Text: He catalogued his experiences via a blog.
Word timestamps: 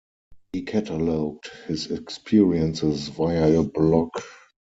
He 0.51 0.63
catalogued 0.63 1.51
his 1.67 1.91
experiences 1.91 3.09
via 3.09 3.59
a 3.59 3.63
blog. 3.63 4.09